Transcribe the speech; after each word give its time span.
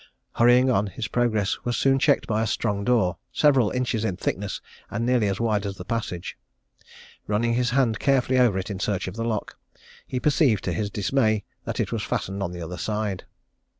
Hurrying 0.37 0.71
on, 0.71 0.87
his 0.87 1.07
progress 1.07 1.59
was 1.63 1.77
soon 1.77 1.99
checked 1.99 2.25
by 2.25 2.41
a 2.41 2.47
strong 2.47 2.83
door, 2.83 3.17
several 3.31 3.69
inches 3.69 4.03
in 4.03 4.17
thickness 4.17 4.59
and 4.89 5.05
nearly 5.05 5.27
as 5.27 5.39
wide 5.39 5.63
as 5.63 5.75
the 5.77 5.85
passage. 5.85 6.35
Running 7.27 7.53
his 7.53 7.69
hand 7.69 7.99
carefully 7.99 8.39
over 8.39 8.57
it 8.57 8.71
in 8.71 8.79
search 8.79 9.07
of 9.07 9.15
the 9.15 9.23
lock, 9.23 9.59
he 10.07 10.19
perceived, 10.19 10.63
to 10.63 10.73
his 10.73 10.89
dismay, 10.89 11.43
that 11.65 11.79
it 11.79 11.91
was 11.91 12.01
fastened 12.01 12.41
on 12.41 12.51
the 12.51 12.63
other 12.63 12.79
side. 12.79 13.25